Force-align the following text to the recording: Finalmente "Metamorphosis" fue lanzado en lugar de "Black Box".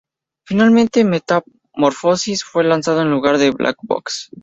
Finalmente 0.47 1.03
"Metamorphosis" 1.03 2.43
fue 2.43 2.63
lanzado 2.63 3.03
en 3.03 3.11
lugar 3.11 3.37
de 3.37 3.51
"Black 3.51 3.77
Box". 3.83 4.31